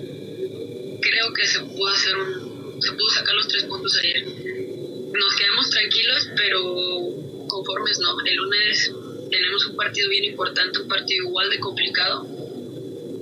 creo 1.01 1.33
que 1.33 1.47
se 1.47 1.59
pudo 1.61 1.87
hacer 1.87 2.15
un, 2.17 2.81
se 2.81 2.91
pudo 2.91 3.09
sacar 3.09 3.35
los 3.35 3.47
tres 3.47 3.63
puntos 3.65 3.97
ayer. 3.97 4.25
Nos 4.25 5.35
quedamos 5.35 5.69
tranquilos, 5.69 6.29
pero 6.35 7.47
conformes 7.47 7.99
no. 7.99 8.17
El 8.25 8.35
lunes 8.35 8.91
tenemos 9.31 9.65
un 9.67 9.75
partido 9.75 10.09
bien 10.09 10.25
importante, 10.25 10.79
un 10.79 10.87
partido 10.87 11.25
igual 11.25 11.49
de 11.49 11.59
complicado 11.59 12.23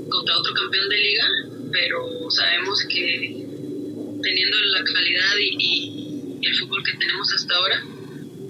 contra 0.09 0.37
otro 0.37 0.53
campeón 0.53 0.89
de 0.89 0.97
liga, 0.97 1.25
pero 1.71 2.29
sabemos 2.29 2.83
que 2.89 3.45
teniendo 4.21 4.57
la 4.57 4.83
calidad 4.83 5.35
y, 5.39 6.39
el 6.43 6.55
fútbol 6.57 6.83
que 6.83 6.91
tenemos 6.97 7.31
hasta 7.33 7.55
ahora, 7.55 7.85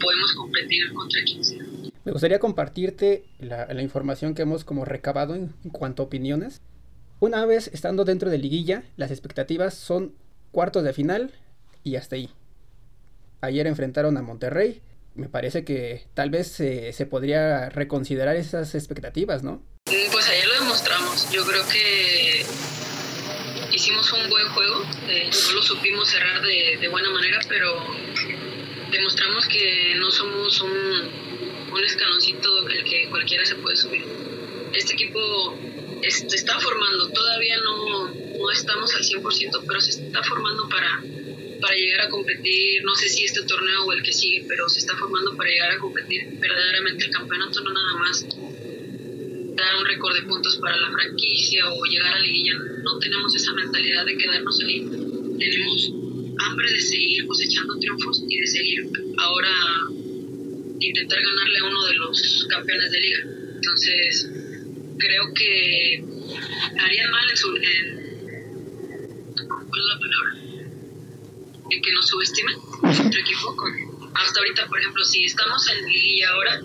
podemos 0.04 0.34
competir 0.34 0.94
contra 0.94 1.22
quien 1.24 1.44
sea. 1.44 1.64
Me 2.04 2.12
gustaría 2.12 2.40
compartirte 2.40 3.24
la, 3.40 3.66
la 3.74 3.82
información 3.82 4.36
que 4.36 4.42
hemos 4.42 4.66
como 4.66 4.86
recabado 4.86 5.36
en, 5.36 5.54
en 5.64 5.70
cuanto 5.72 6.04
a 6.04 6.06
opiniones. 6.06 6.62
Una 7.20 7.46
vez 7.46 7.70
estando 7.74 8.04
dentro 8.04 8.30
de 8.30 8.38
liguilla, 8.38 8.84
las 8.98 9.12
expectativas 9.12 9.74
son 9.74 10.14
cuartos 10.52 10.84
de 10.84 10.94
final 10.94 11.32
y 11.84 11.96
hasta 11.96 12.18
ahí. 12.18 12.30
Ayer 13.42 13.68
enfrentaron 13.68 14.18
a 14.18 14.22
Monterrey. 14.22 14.82
Me 15.16 15.30
parece 15.30 15.64
que 15.64 16.06
tal 16.14 16.30
vez 16.30 16.48
se 16.48 17.06
podría 17.06 17.70
reconsiderar 17.70 18.36
esas 18.36 18.74
expectativas, 18.76 19.44
¿no? 19.44 19.62
Mm, 19.88 20.12
pues 20.12 20.28
ayer 20.30 20.48
lo 20.48 20.54
demostramos. 20.64 21.30
Yo 21.32 21.46
creo 21.46 21.64
que 21.68 22.46
hicimos 23.74 24.12
un 24.14 24.30
buen 24.30 24.48
juego. 24.50 24.84
Eh, 25.08 25.30
no 25.30 25.56
lo 25.56 25.62
supimos 25.62 26.10
cerrar 26.10 26.42
de, 26.42 26.78
de, 26.80 26.88
buena 26.88 27.10
manera, 27.10 27.40
pero 27.50 27.74
demostramos 28.94 29.48
que 29.48 29.96
no 29.96 30.12
somos 30.12 30.62
un, 30.62 30.72
un 31.72 31.84
escaloncito 31.84 32.68
el 32.70 32.84
que 32.84 33.10
cualquiera 33.10 33.44
se 33.44 33.56
puede 33.56 33.76
subir. 33.76 34.04
Este 34.72 34.94
equipo 34.94 35.58
se 36.08 36.36
está 36.36 36.60
formando, 36.60 37.10
todavía 37.10 37.58
no, 37.62 38.08
no 38.08 38.52
estamos 38.52 38.94
al 38.96 39.04
100%, 39.04 39.64
pero 39.68 39.82
se 39.82 40.06
está 40.06 40.24
formando 40.24 40.70
para, 40.70 41.02
para 41.60 41.76
llegar 41.76 42.02
a 42.02 42.10
competir, 42.10 42.84
no 42.84 42.94
sé 42.96 43.10
si 43.10 43.24
este 43.24 43.44
torneo 43.44 43.86
o 43.86 43.94
el 43.94 44.04
que 44.04 44.14
sigue, 44.14 44.46
pero 44.48 44.70
se 44.70 44.80
está 44.80 44.96
formando 44.96 45.36
para 45.36 45.50
llegar 45.50 45.72
a 45.72 45.80
competir 45.80 46.28
verdaderamente 46.40 47.06
el 47.06 47.12
campeonato, 47.12 47.62
no 47.62 47.74
nada 47.74 47.94
más 47.98 48.26
dar 49.56 49.76
un 49.80 49.86
récord 49.86 50.16
de 50.16 50.24
puntos 50.24 50.58
para 50.58 50.76
la 50.78 50.92
franquicia 50.92 51.72
o 51.72 51.86
llegar 51.86 52.14
a 52.14 52.20
liguilla, 52.20 52.56
no 52.84 53.00
tenemos 53.00 53.36
esa 53.36 53.54
mentalidad 53.54 54.06
de 54.06 54.18
quedarnos 54.18 54.60
ahí, 54.62 54.86
tenemos 55.40 56.03
hambre 56.44 56.72
de 56.72 56.82
seguir 56.82 57.26
cosechando 57.28 57.78
triunfos 57.80 58.24
y 58.28 58.40
de 58.40 58.48
seguir 58.48 58.90
ahora 59.18 59.50
intentar 60.80 61.20
ganarle 61.22 61.60
a 61.60 61.66
uno 61.66 61.86
de 61.86 61.94
los 61.96 62.48
campeones 62.50 62.92
de 62.92 63.00
liga. 63.00 63.20
Entonces, 63.56 64.30
creo 64.98 65.34
que 65.34 66.04
haría 66.80 67.10
mal 67.10 67.30
en 67.30 67.38
su... 67.38 67.56
En, 67.56 68.04
¿Cuál 69.48 69.82
es 69.82 69.88
la 69.88 70.00
palabra? 70.00 70.36
En 71.72 71.82
que 71.82 71.92
nos 71.94 72.08
subestimen 72.08 72.56
nuestro 72.82 73.22
equipo. 73.22 73.56
Con, 73.56 73.72
hasta 74.14 74.40
ahorita, 74.40 74.68
por 74.68 74.80
ejemplo, 74.80 75.04
si 75.06 75.26
estamos 75.26 75.68
en 75.70 75.86
Liguilla 75.86 76.30
ahora, 76.30 76.62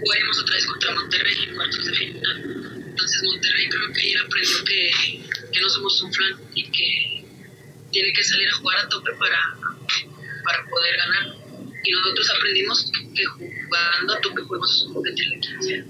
jugaremos 0.00 0.40
otra 0.40 0.54
vez 0.56 0.66
contra 0.66 0.94
Monterrey 0.94 1.36
en 1.48 1.54
cuartos 1.54 1.84
de 1.84 1.94
final. 1.94 2.74
Entonces 2.88 3.22
Monterrey 3.22 3.68
creo 3.68 3.92
que 3.92 4.00
ayer 4.00 4.18
aprendió 4.18 4.64
que, 4.64 4.90
que 5.52 5.60
no 5.60 5.68
somos 5.68 6.02
un 6.02 6.12
flan 6.12 6.40
y 6.54 6.64
que 6.70 7.15
tiene 7.96 8.12
que 8.12 8.24
salir 8.24 8.46
a 8.46 8.56
jugar 8.56 8.76
a 8.84 8.88
tope 8.90 9.10
para, 9.18 9.38
para 10.44 10.68
poder 10.68 10.96
ganar. 10.98 11.34
Y 11.82 11.90
nosotros 11.92 12.30
aprendimos 12.36 12.92
que 12.92 13.24
jugando 13.24 14.14
a 14.14 14.20
tope 14.20 14.42
podemos 14.42 14.90
competir 14.92 15.32
en 15.32 15.40
quince. 15.40 15.84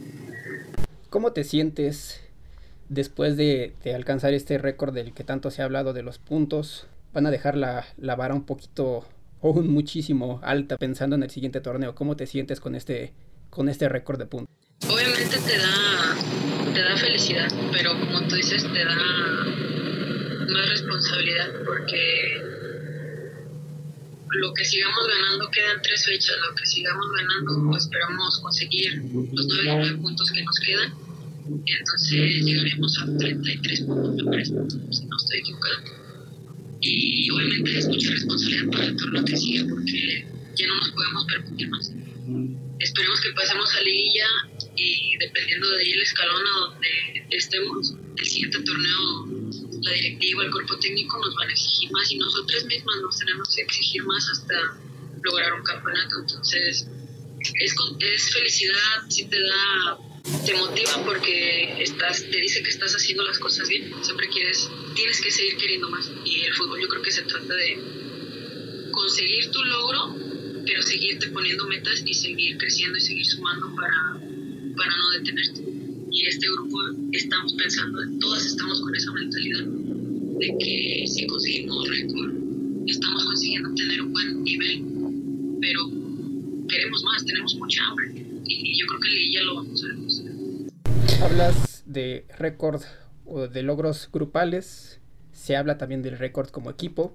¿Cómo 1.10 1.32
te 1.32 1.42
sientes 1.42 2.20
después 2.88 3.36
de, 3.36 3.74
de, 3.82 3.94
alcanzar 3.96 4.34
este 4.34 4.56
récord 4.56 4.94
del 4.94 5.14
que 5.14 5.24
tanto 5.24 5.50
se 5.50 5.62
ha 5.62 5.64
hablado 5.64 5.92
de 5.94 6.04
los 6.04 6.18
puntos? 6.18 6.86
Van 7.12 7.26
a 7.26 7.32
dejar 7.32 7.56
la, 7.56 7.84
la 7.96 8.14
vara 8.14 8.34
un 8.34 8.46
poquito 8.46 9.04
o 9.40 9.50
un 9.50 9.66
muchísimo 9.66 10.38
alta 10.44 10.76
pensando 10.76 11.16
en 11.16 11.24
el 11.24 11.30
siguiente 11.30 11.60
torneo. 11.60 11.96
¿Cómo 11.96 12.14
te 12.14 12.28
sientes 12.28 12.60
con 12.60 12.76
este, 12.76 13.14
con 13.50 13.68
este 13.68 13.88
récord 13.88 14.20
de 14.20 14.26
puntos? 14.26 14.54
Obviamente 14.88 15.38
te 15.38 15.58
da, 15.58 16.72
te 16.72 16.82
da 16.82 16.96
felicidad, 16.96 17.50
pero 17.72 17.98
como 17.98 18.28
tú 18.28 18.36
dices, 18.36 18.62
te 18.62 18.84
da 18.84 18.94
más 20.50 20.68
responsabilidad 20.68 21.52
porque 21.64 22.42
lo 24.30 24.52
que 24.54 24.64
sigamos 24.64 25.06
ganando 25.06 25.50
quedan 25.50 25.80
tres 25.82 26.04
fechas, 26.04 26.36
lo 26.48 26.54
que 26.54 26.66
sigamos 26.66 27.06
ganando 27.16 27.70
pues 27.70 27.84
esperamos 27.84 28.40
conseguir 28.40 29.02
los 29.32 29.46
nueve 29.64 29.96
puntos 29.96 30.30
que 30.30 30.42
nos 30.42 30.58
quedan, 30.60 30.92
entonces 31.64 32.44
llegaremos 32.44 32.98
a 32.98 33.18
33 33.18 33.80
puntos, 33.82 34.14
me 34.16 34.24
parece, 34.24 34.52
si 34.90 35.06
no 35.06 35.16
estoy 35.16 35.38
equivocado. 35.38 35.82
Y 36.80 37.30
obviamente 37.30 37.78
es 37.78 37.88
mucha 37.88 38.10
responsabilidad 38.10 38.70
para 38.70 38.84
el 38.86 38.96
torneo 38.96 39.24
que 39.24 39.36
sigue 39.36 39.64
porque 39.64 40.26
ya 40.56 40.66
no 40.66 40.76
nos 40.76 40.90
podemos 40.90 41.24
permitir 41.24 41.68
más. 41.68 41.92
Esperemos 42.78 43.20
que 43.20 43.30
pasemos 43.32 43.74
a 43.74 43.80
liguilla 43.82 44.26
y 44.76 45.16
dependiendo 45.18 45.70
de 45.70 45.78
ahí 45.78 45.92
el 45.92 46.02
escalón 46.02 46.42
a 46.46 46.60
donde 46.60 47.26
estemos, 47.30 47.94
el 48.16 48.24
siguiente 48.26 48.62
torneo 48.62 49.35
la 49.86 49.92
directiva, 49.92 50.44
el 50.44 50.50
cuerpo 50.50 50.76
técnico 50.78 51.18
nos 51.18 51.34
van 51.36 51.48
a 51.48 51.52
exigir 51.52 51.90
más 51.92 52.10
y 52.10 52.16
nosotros 52.16 52.64
mismas 52.64 52.96
nos 53.00 53.18
tenemos 53.18 53.48
que 53.54 53.62
exigir 53.62 54.04
más 54.04 54.28
hasta 54.28 54.78
lograr 55.22 55.52
un 55.54 55.62
campeonato. 55.62 56.16
Entonces, 56.20 56.88
es, 57.40 57.74
es 58.00 58.32
felicidad, 58.32 59.08
si 59.08 59.26
te 59.26 59.38
da, 59.40 59.98
te 60.44 60.54
motiva 60.54 61.04
porque 61.04 61.80
estás, 61.80 62.22
te 62.28 62.36
dice 62.36 62.62
que 62.62 62.70
estás 62.70 62.94
haciendo 62.94 63.22
las 63.22 63.38
cosas 63.38 63.68
bien. 63.68 63.94
Siempre 64.02 64.28
quieres, 64.28 64.68
tienes 64.96 65.20
que 65.20 65.30
seguir 65.30 65.56
queriendo 65.56 65.88
más. 65.88 66.10
Y 66.24 66.40
el 66.42 66.52
fútbol 66.54 66.80
yo 66.80 66.88
creo 66.88 67.02
que 67.02 67.12
se 67.12 67.22
trata 67.22 67.54
de 67.54 68.90
conseguir 68.90 69.50
tu 69.52 69.62
logro, 69.62 70.16
pero 70.66 70.82
seguirte 70.82 71.28
poniendo 71.28 71.64
metas 71.66 72.02
y 72.04 72.12
seguir 72.12 72.58
creciendo 72.58 72.98
y 72.98 73.00
seguir 73.00 73.26
sumando 73.26 73.72
para, 73.76 74.18
para 74.76 74.96
no 74.96 75.10
detenerte 75.12 75.75
y 76.16 76.26
este 76.26 76.46
grupo 76.50 76.78
estamos 77.12 77.52
pensando, 77.54 77.98
todas 78.20 78.46
estamos 78.46 78.80
con 78.80 78.94
esa 78.94 79.12
mentalidad 79.12 79.66
de 79.66 80.56
que 80.58 81.04
si 81.06 81.26
conseguimos 81.26 81.88
récord, 81.90 82.32
estamos 82.86 83.24
consiguiendo 83.26 83.74
tener 83.74 84.00
un 84.00 84.12
buen 84.12 84.42
nivel, 84.42 84.84
pero 85.60 85.80
queremos 86.68 87.04
más, 87.04 87.22
tenemos 87.26 87.54
mucha 87.56 87.86
hambre 87.86 88.14
y 88.46 88.80
yo 88.80 88.86
creo 88.86 89.00
que 89.00 89.30
ya 89.30 89.42
lo 89.42 89.54
vamos 89.56 89.84
a 89.84 89.88
demostrar. 89.88 90.34
Hablas 91.22 91.82
de 91.84 92.24
récord 92.38 92.80
o 93.26 93.46
de 93.48 93.62
logros 93.62 94.08
grupales, 94.10 95.00
se 95.32 95.54
habla 95.54 95.76
también 95.76 96.00
del 96.00 96.18
récord 96.18 96.48
como 96.48 96.70
equipo, 96.70 97.14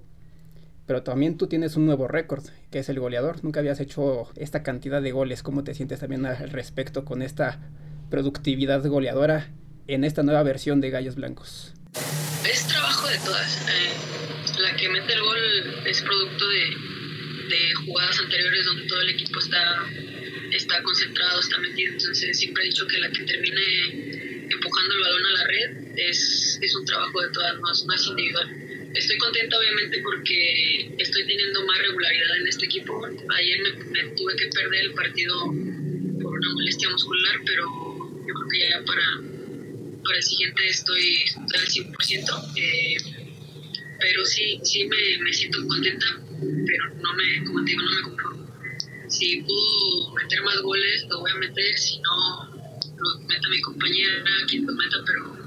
pero 0.85 1.01
también 1.01 1.37
tú 1.37 1.47
tienes 1.47 1.75
un 1.75 1.87
nuevo 1.87 2.07
récord, 2.07 2.43
que 2.69 2.77
es 2.77 2.89
el 2.89 2.99
goleador. 2.99 3.43
Nunca 3.43 3.61
habías 3.61 3.79
hecho 3.79 4.27
esta 4.35 4.61
cantidad 4.61 5.01
de 5.01 5.11
goles. 5.11 5.41
¿Cómo 5.41 5.63
te 5.63 5.73
sientes 5.73 6.01
también 6.01 6.25
al 6.25 6.49
respecto 6.49 7.05
con 7.05 7.21
esta 7.21 7.59
productividad 8.11 8.85
goleadora 8.85 9.49
en 9.87 10.03
esta 10.03 10.21
nueva 10.21 10.43
versión 10.43 10.81
de 10.81 10.91
Gallos 10.91 11.15
Blancos? 11.15 11.73
Es 12.47 12.67
trabajo 12.67 13.07
de 13.07 13.17
todas. 13.17 13.57
Eh, 13.67 14.61
la 14.61 14.75
que 14.75 14.89
mete 14.89 15.13
el 15.13 15.21
gol 15.21 15.39
es 15.87 16.01
producto 16.01 16.47
de, 16.47 16.75
de, 17.49 17.73
jugadas 17.85 18.19
anteriores 18.19 18.65
donde 18.65 18.83
todo 18.85 19.01
el 19.01 19.09
equipo 19.09 19.39
está, 19.39 19.87
está 20.51 20.83
concentrado, 20.83 21.39
está 21.39 21.57
metido. 21.59 21.93
Entonces 21.93 22.37
siempre 22.37 22.63
he 22.63 22.67
dicho 22.67 22.85
que 22.85 22.99
la 22.99 23.09
que 23.09 23.23
termine 23.23 24.45
empujando 24.51 24.93
el 24.93 25.01
balón 25.01 25.25
a 25.25 25.31
la 25.31 25.47
red 25.47 25.97
es, 25.97 26.59
es 26.61 26.75
un 26.75 26.85
trabajo 26.85 27.21
de 27.21 27.29
todas, 27.31 27.59
no 27.59 27.71
es, 27.71 27.85
no 27.85 27.93
es 27.93 28.07
individual. 28.07 28.91
Estoy 28.93 29.17
contenta 29.17 29.57
obviamente 29.57 30.01
porque 30.03 30.93
estoy 30.97 31.25
teniendo 31.25 31.65
más 31.65 31.79
regularidad 31.79 32.37
en 32.41 32.47
este 32.47 32.65
equipo. 32.65 33.01
Ayer 33.05 33.59
me, 33.63 33.83
me 33.85 34.15
tuve 34.15 34.35
que 34.35 34.47
perder 34.47 34.85
el 34.85 34.93
partido 34.93 35.45
por 36.21 36.33
una 36.33 36.53
molestia 36.53 36.89
muscular, 36.89 37.39
pero 37.45 37.80
que 38.51 38.59
ya 38.59 38.83
para, 38.85 40.01
para 40.03 40.17
el 40.17 40.23
siguiente 40.23 40.67
estoy, 40.67 41.25
al 41.35 41.67
100%. 41.67 42.51
Eh, 42.57 42.97
pero 43.99 44.25
sí, 44.25 44.59
sí 44.63 44.85
me, 44.85 45.23
me, 45.23 45.31
siento 45.31 45.59
contenta, 45.67 46.05
pero 46.39 46.95
no 46.95 47.13
me, 47.13 47.45
como 47.45 47.63
te 47.63 47.71
digo, 47.71 47.81
no 47.83 47.95
me 47.95 48.01
conformo. 48.01 48.47
Si 49.07 49.41
puedo 49.41 50.13
meter 50.15 50.41
más 50.41 50.59
goles, 50.61 51.05
lo 51.09 51.19
voy 51.19 51.31
a 51.31 51.35
meter, 51.35 51.77
si 51.77 51.99
no, 51.99 52.49
lo 52.97 53.19
meta 53.27 53.49
mi 53.49 53.61
compañera, 53.61 54.23
quien 54.47 54.65
lo 54.65 54.73
meta, 54.73 54.97
pero 55.05 55.37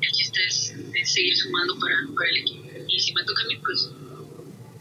el 0.00 0.12
chiste 0.12 0.44
es, 0.46 0.74
seguir 1.04 1.36
sumando 1.36 1.78
para, 1.78 1.96
para, 2.14 2.30
el 2.30 2.36
equipo. 2.38 2.70
Y 2.88 3.00
si 3.00 3.12
me 3.14 3.24
toca 3.24 3.42
a 3.42 3.46
mí, 3.46 3.56
pues, 3.64 3.90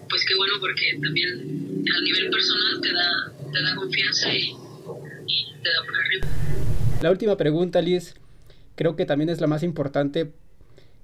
pues 0.09 0.25
qué 0.25 0.35
bueno, 0.35 0.53
porque 0.59 0.99
también 1.01 1.83
a 1.91 2.01
nivel 2.01 2.29
personal 2.29 2.81
te 2.81 2.93
da, 2.93 3.33
te 3.51 3.61
da 3.61 3.75
confianza 3.75 4.33
y 4.33 4.53
te 5.63 5.69
da 5.69 5.83
por 5.85 5.97
arriba. 5.97 6.62
La 7.03 7.11
última 7.11 7.35
pregunta, 7.35 7.81
Liz, 7.81 8.13
creo 8.77 8.95
que 8.95 9.05
también 9.05 9.29
es 9.29 9.41
la 9.41 9.47
más 9.47 9.61
importante 9.61 10.31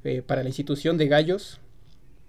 eh, 0.05 0.21
para 0.25 0.43
la 0.43 0.47
institución 0.47 0.97
de 0.97 1.09
Gallos, 1.09 1.59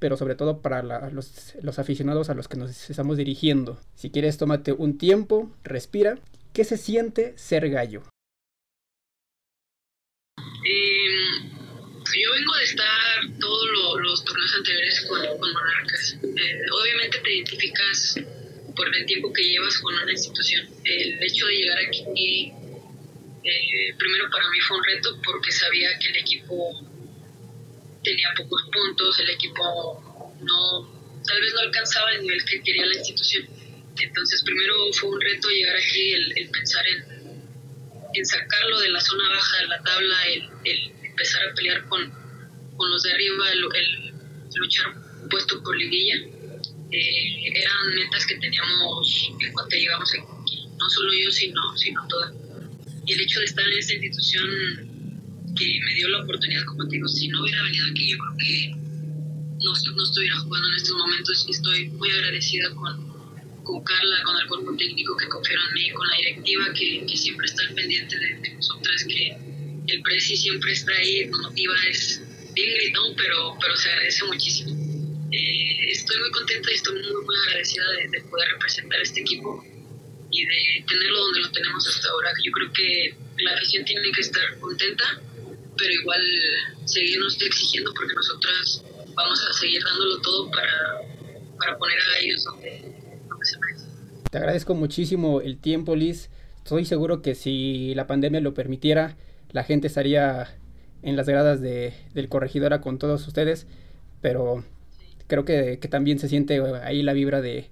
pero 0.01 0.17
sobre 0.17 0.35
todo 0.35 0.61
para 0.61 0.83
la, 0.83 1.09
los, 1.11 1.79
aficionados 1.79 2.31
a 2.31 2.35
los 2.35 2.49
que 2.49 2.57
nos 2.57 2.91
estamos 2.91 3.17
dirigiendo. 3.17 3.79
Si 3.95 4.11
quieres, 4.11 4.39
tómate 4.39 4.73
un 4.73 4.99
tiempo, 4.99 5.55
respira. 5.63 6.19
¿Qué 6.53 6.65
se 6.65 6.79
siente 6.79 7.33
ser 7.39 7.71
gallo? 7.71 8.03
Eh, 10.37 11.39
yo 11.47 12.33
vengo 12.33 12.55
de 12.57 12.65
estar 12.65 13.39
todos 13.39 13.69
lo, 13.73 14.01
los 14.01 14.25
torneos 14.25 14.53
anteriores 14.53 15.07
con, 15.09 15.21
con 15.39 15.53
Monarcas. 15.53 16.19
Eh, 16.25 16.63
obviamente 16.83 17.21
te 17.23 17.35
identificas 17.37 18.17
por 18.75 18.97
el 18.97 19.07
tiempo 19.07 19.33
que 19.33 19.45
llevas 19.45 19.79
con 19.79 19.95
una 19.95 20.11
institución. 20.11 20.67
El 20.85 21.23
hecho 21.23 21.47
de 21.47 21.53
llegar 21.55 21.79
aquí 21.87 22.53
Eh, 23.43 23.95
primero 23.99 24.29
para 24.31 24.49
mí 24.51 24.61
fue 24.61 24.77
un 24.77 24.85
reto 24.85 25.19
porque 25.25 25.51
sabía 25.51 25.99
que 25.99 26.09
el 26.09 26.17
equipo 26.17 26.73
tenía 28.05 28.29
pocos 28.37 28.63
puntos, 28.73 29.19
el 29.19 29.31
equipo 29.31 30.35
no, 30.41 31.23
tal 31.25 31.41
vez 31.41 31.55
no 31.55 31.61
alcanzaba 31.61 32.13
el 32.13 32.23
nivel 32.23 32.45
que 32.45 32.63
quería 32.63 32.85
la 32.87 32.97
institución. 32.97 33.49
Entonces 33.99 34.43
primero 34.45 34.93
fue 34.93 35.11
un 35.11 35.21
reto 35.21 35.49
llegar 35.49 35.77
aquí, 35.77 36.13
el, 36.13 36.51
pensar 36.51 36.85
en, 36.87 37.43
en, 38.15 38.27
sacarlo 38.27 38.81
de 38.81 38.91
la 38.91 39.01
zona 39.01 39.29
baja 39.31 39.59
de 39.59 39.67
la 39.69 39.83
tabla, 39.83 40.17
el, 40.65 40.93
empezar 41.03 41.43
a 41.49 41.55
pelear 41.55 41.87
con, 41.89 42.11
con 42.77 42.91
los 42.91 43.03
de 43.03 43.13
arriba, 43.13 43.53
el, 43.53 44.15
luchar 44.55 44.95
puesto 45.31 45.63
por 45.63 45.77
liguilla. 45.77 46.17
Eh, 46.93 47.53
eran 47.55 47.95
metas 47.95 48.27
que 48.27 48.35
teníamos 48.37 49.31
en 49.41 49.53
cuanto 49.53 49.77
llegamos 49.77 50.13
aquí, 50.13 50.67
no 50.77 50.91
solo 50.91 51.13
yo, 51.13 51.31
sino, 51.31 51.77
sino 51.77 52.07
todas. 52.09 52.40
Y 53.11 53.15
el 53.15 53.23
hecho 53.23 53.41
de 53.41 53.47
estar 53.47 53.67
en 53.67 53.77
esta 53.77 53.93
institución 53.95 54.49
que 55.59 55.81
me 55.85 55.95
dio 55.95 56.09
la 56.11 56.23
oportunidad, 56.23 56.65
como 56.65 56.87
te 56.87 56.95
digo, 56.95 57.09
si 57.09 57.27
no 57.27 57.43
hubiera 57.43 57.61
venido 57.65 57.87
aquí, 57.91 58.09
yo 58.09 58.19
creo 58.19 58.37
que 58.39 58.71
no, 58.71 59.95
no 59.97 60.05
estuviera 60.05 60.39
jugando 60.39 60.69
en 60.69 60.75
estos 60.77 60.97
momentos 60.97 61.45
y 61.49 61.51
estoy 61.51 61.89
muy 61.89 62.09
agradecida 62.09 62.73
con, 62.73 63.65
con 63.65 63.83
Carla, 63.83 64.23
con 64.23 64.37
el 64.41 64.47
cuerpo 64.47 64.77
técnico 64.77 65.17
que 65.17 65.27
confiaron 65.27 65.67
en 65.71 65.75
mí, 65.75 65.91
con 65.91 66.07
la 66.07 66.17
directiva 66.19 66.73
que, 66.73 67.05
que 67.05 67.17
siempre 67.17 67.47
está 67.47 67.63
al 67.65 67.75
pendiente 67.75 68.17
de, 68.17 68.55
nosotras, 68.55 69.05
que 69.09 69.37
el 69.89 70.03
Presi 70.03 70.37
siempre 70.37 70.71
está 70.71 70.93
ahí, 70.93 71.27
nos 71.27 71.41
motiva, 71.41 71.75
es 71.91 72.23
bien 72.55 72.75
gritón, 72.75 73.17
pero, 73.17 73.59
pero 73.61 73.77
se 73.77 73.91
agradece 73.91 74.25
muchísimo. 74.27 74.71
Eh, 75.33 75.91
estoy 75.91 76.17
muy 76.21 76.31
contenta 76.31 76.71
y 76.71 76.75
estoy 76.77 76.95
muy, 76.95 77.25
muy 77.25 77.37
agradecida 77.49 77.91
de, 77.91 78.09
de 78.09 78.25
poder 78.29 78.53
representar 78.53 79.01
este 79.01 79.23
equipo 79.23 79.65
y 80.31 80.45
de 80.45 80.85
tenerlo 80.87 81.19
donde 81.21 81.41
lo 81.41 81.51
tenemos 81.51 81.87
hasta 81.87 82.09
ahora. 82.09 82.31
Yo 82.45 82.53
creo 82.53 82.73
que 82.73 83.15
la 83.43 83.55
afición 83.55 83.85
tiene 83.85 84.11
que 84.13 84.21
estar 84.21 84.59
contenta 84.59 85.21
pero 85.81 85.93
igual 85.95 86.21
seguirnos 86.85 87.41
exigiendo 87.41 87.93
porque 87.95 88.15
nosotras 88.15 88.85
vamos 89.15 89.41
a 89.49 89.53
seguir 89.55 89.83
dándolo 89.83 90.21
todo 90.21 90.51
para, 90.51 90.71
para 91.59 91.79
poner 91.79 91.97
a 91.99 92.19
ellos 92.21 92.45
donde, 92.45 92.83
se 93.43 93.59
merecen. 93.59 93.89
Te 94.31 94.39
agradezco 94.39 94.75
muchísimo 94.75 95.41
el 95.41 95.59
tiempo, 95.59 95.97
Liz. 95.97 96.29
Estoy 96.59 96.85
seguro 96.85 97.23
que 97.23 97.35
si 97.35 97.95
la 97.95 98.07
pandemia 98.07 98.41
lo 98.41 98.53
permitiera, 98.53 99.17
la 99.51 99.65
gente 99.65 99.87
estaría 99.87 100.55
en 101.03 101.17
las 101.17 101.27
gradas 101.27 101.63
de, 101.63 101.95
del 102.13 102.29
corregidora 102.29 102.83
con 102.83 102.99
todos 102.99 103.27
ustedes, 103.27 103.67
pero 104.21 104.63
creo 105.27 105.47
que, 105.47 105.79
que, 105.81 105.89
también 105.89 106.19
se 106.19 106.29
siente 106.29 106.61
ahí 106.85 107.03
la 107.03 107.15
vibra 107.15 107.41
de, 107.41 107.71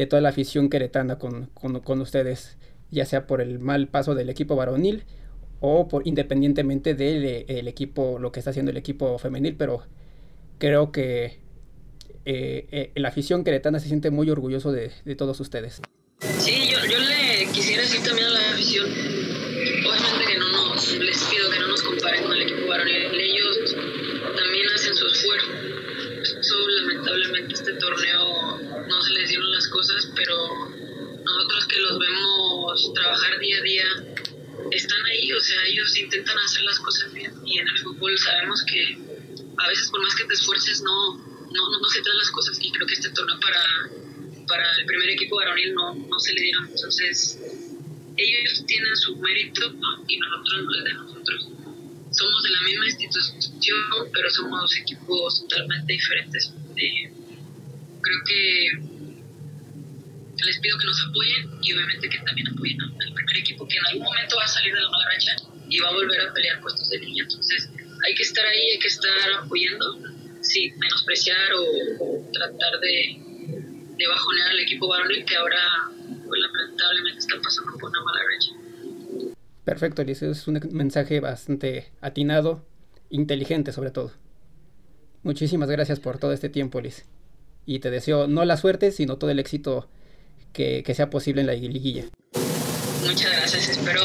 de 0.00 0.06
toda 0.06 0.22
la 0.22 0.30
afición 0.30 0.70
queretana 0.70 1.18
con, 1.18 1.50
con, 1.52 1.78
con 1.80 2.00
ustedes, 2.00 2.56
ya 2.90 3.04
sea 3.04 3.26
por 3.26 3.42
el 3.42 3.58
mal 3.58 3.86
paso 3.88 4.14
del 4.14 4.30
equipo 4.30 4.56
varonil 4.56 5.04
o 5.60 5.88
por, 5.88 6.08
independientemente 6.08 6.94
del 6.94 7.22
eh, 7.22 7.44
equipo, 7.68 8.18
lo 8.18 8.32
que 8.32 8.40
está 8.40 8.48
haciendo 8.48 8.70
el 8.70 8.78
equipo 8.78 9.18
femenil, 9.18 9.56
pero 9.56 9.82
creo 10.56 10.90
que 10.90 11.40
eh, 12.24 12.66
eh, 12.72 12.92
la 12.94 13.08
afición 13.08 13.44
queretana 13.44 13.78
se 13.78 13.88
siente 13.88 14.10
muy 14.10 14.30
orgulloso 14.30 14.72
de, 14.72 14.90
de 15.04 15.16
todos 15.16 15.38
ustedes. 15.38 15.82
Sí, 16.38 16.70
yo, 16.72 16.78
yo, 16.90 16.98
le 16.98 17.52
quisiera 17.52 17.82
decir 17.82 18.02
también 18.02 18.26
a 18.28 18.30
la 18.30 18.52
afición, 18.54 18.88
obviamente 18.88 20.32
que 20.32 20.38
no 20.38 20.50
nos, 20.50 20.96
les 20.96 21.24
pido 21.24 21.50
que 21.50 21.58
no 21.60 21.68
nos 21.68 21.82
comparen 21.82 22.22
con 22.22 22.32
el 22.32 22.40
equipo 22.40 22.66
varonil, 22.66 23.20
ellos 23.20 23.76
también 23.76 24.66
hacen 24.74 24.94
su 24.94 25.06
esfuerzo. 25.08 25.50
Lamentablemente 26.88 27.52
este 27.52 27.74
torneo 27.74 28.39
se 29.10 29.20
les 29.20 29.28
dieron 29.28 29.50
las 29.50 29.68
cosas, 29.68 30.10
pero 30.14 30.36
nosotros 31.24 31.66
que 31.66 31.78
los 31.80 31.98
vemos 31.98 32.92
trabajar 32.94 33.38
día 33.38 33.58
a 33.58 33.62
día, 33.62 33.84
están 34.70 35.04
ahí, 35.06 35.32
o 35.32 35.40
sea, 35.40 35.64
ellos 35.66 35.96
intentan 35.96 36.38
hacer 36.38 36.62
las 36.62 36.78
cosas 36.78 37.12
bien 37.12 37.32
y 37.44 37.58
en 37.58 37.66
el 37.66 37.78
fútbol 37.78 38.16
sabemos 38.18 38.64
que 38.70 38.98
a 39.56 39.68
veces 39.68 39.88
por 39.90 40.02
más 40.02 40.14
que 40.14 40.24
te 40.24 40.34
esfuerces 40.34 40.82
no, 40.82 41.16
no, 41.16 41.80
no, 41.80 41.88
se 41.88 42.02
te 42.02 42.08
dan 42.08 42.18
las 42.18 42.30
cosas 42.30 42.58
y 42.60 42.70
creo 42.70 42.86
que 42.86 42.94
este 42.94 43.10
torneo 43.10 43.38
para, 43.40 43.60
para 44.46 44.64
el 44.78 44.86
primer 44.86 45.10
equipo 45.10 45.36
varonil 45.36 45.74
no, 45.74 45.94
no 45.94 46.18
se 46.18 46.32
le 46.34 46.42
dieron, 46.42 46.68
entonces 46.68 47.38
ellos 48.16 48.64
tienen 48.66 48.96
su 48.96 49.16
mérito 49.16 49.72
y 50.06 50.18
nosotros 50.18 50.64
no 50.64 50.84
de 50.84 50.94
nosotros. 50.94 51.48
Somos 52.12 52.42
de 52.42 52.50
la 52.50 52.60
misma 52.62 52.86
institución, 52.86 54.10
pero 54.12 54.30
somos 54.30 54.76
equipos 54.76 55.40
totalmente 55.42 55.92
diferentes. 55.92 56.52
Eh, 56.76 57.12
creo 58.02 58.18
que 58.26 58.99
les 60.44 60.58
pido 60.60 60.78
que 60.78 60.86
nos 60.86 61.06
apoyen 61.08 61.50
y 61.62 61.72
obviamente 61.72 62.08
que 62.08 62.18
también 62.18 62.48
apoyen 62.48 62.80
al 62.80 63.14
primer 63.14 63.36
equipo 63.36 63.66
que 63.66 63.76
en 63.76 63.86
algún 63.86 64.04
momento 64.04 64.36
va 64.36 64.44
a 64.44 64.48
salir 64.48 64.74
de 64.74 64.80
la 64.80 64.90
mala 64.90 65.04
racha 65.12 65.36
y 65.68 65.78
va 65.78 65.88
a 65.88 65.92
volver 65.92 66.20
a 66.20 66.32
pelear 66.32 66.60
puestos 66.60 66.88
de 66.90 66.98
línea. 66.98 67.22
Entonces 67.22 67.70
hay 68.06 68.14
que 68.14 68.22
estar 68.22 68.44
ahí, 68.46 68.70
hay 68.72 68.78
que 68.78 68.88
estar 68.88 69.32
apoyando, 69.42 69.98
sin 70.40 70.78
menospreciar 70.78 71.52
o, 71.54 72.30
tratar 72.32 72.80
de, 72.80 73.20
de, 73.96 74.06
bajonear 74.06 74.50
al 74.50 74.60
equipo 74.60 74.88
varonil 74.88 75.24
que 75.24 75.36
ahora 75.36 75.90
pues, 76.26 76.40
lamentablemente 76.40 77.18
está 77.18 77.40
pasando 77.42 77.72
por 77.78 77.90
una 77.90 78.02
mala 78.02 78.20
racha. 78.24 79.36
Perfecto, 79.64 80.02
Eliseo, 80.02 80.32
es 80.32 80.48
un 80.48 80.60
mensaje 80.72 81.20
bastante 81.20 81.92
atinado, 82.00 82.66
inteligente 83.10 83.72
sobre 83.72 83.90
todo. 83.90 84.12
Muchísimas 85.22 85.70
gracias 85.70 86.00
por 86.00 86.18
todo 86.18 86.32
este 86.32 86.48
tiempo, 86.48 86.80
Liz. 86.80 87.04
Y 87.66 87.80
te 87.80 87.90
deseo 87.90 88.26
no 88.26 88.44
la 88.44 88.56
suerte, 88.56 88.90
sino 88.90 89.18
todo 89.18 89.30
el 89.30 89.38
éxito 89.38 89.88
que, 90.52 90.82
que 90.82 90.94
sea 90.94 91.10
posible 91.10 91.40
en 91.40 91.46
la 91.46 91.54
liguilla. 91.54 92.04
Muchas 93.02 93.32
gracias, 93.32 93.68
espero 93.70 94.02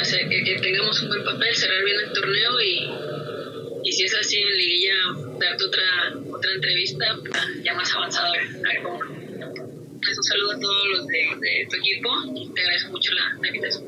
hacer, 0.00 0.28
que, 0.28 0.58
tengamos 0.62 1.02
un 1.02 1.08
buen 1.08 1.24
papel, 1.24 1.54
cerrar 1.54 1.84
bien 1.84 1.96
el 2.06 2.12
torneo 2.12 2.60
y, 2.60 3.88
y 3.88 3.92
si 3.92 4.04
es 4.04 4.14
así 4.14 4.38
en 4.38 4.56
liguilla, 4.56 4.94
darte 5.38 5.64
otra, 5.64 5.82
otra 6.32 6.50
entrevista 6.54 7.04
ya 7.62 7.74
más 7.74 7.92
avanzada, 7.94 8.28
a 8.28 8.32
ver 8.32 8.82
cómo. 8.82 8.98
Pues 8.98 10.16
un 10.16 10.24
saludo 10.24 10.52
a 10.52 10.60
todos 10.60 10.88
los 10.92 11.06
de, 11.06 11.18
de 11.40 11.66
tu 11.68 11.76
equipo 11.76 12.08
y 12.34 12.48
te 12.54 12.60
agradezco 12.62 12.92
mucho 12.92 13.12
la, 13.12 13.38
la 13.40 13.48
invitación. 13.48 13.84